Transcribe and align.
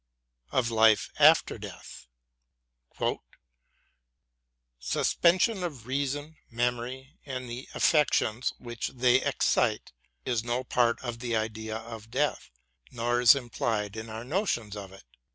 Of 0.51 0.71
Life 0.71 1.11
after 1.19 1.59
Death: 1.59 2.07
Suspension 4.79 5.61
of 5.61 5.85
reason, 5.85 6.37
memory, 6.49 7.19
and 7.23 7.47
the 7.47 7.69
affections 7.75 8.51
which 8.57 8.87
they 8.87 9.21
excite, 9.21 9.91
is 10.25 10.43
no 10.43 10.63
part 10.63 10.99
of 11.03 11.19
the 11.19 11.35
idea 11.35 11.77
of 11.77 12.09
death, 12.09 12.49
nor 12.89 13.21
is 13.21 13.35
implied 13.35 13.95
in 13.95 14.09
our 14.09 14.23
notion 14.23 14.75
of 14.75 14.91
it. 14.91 15.03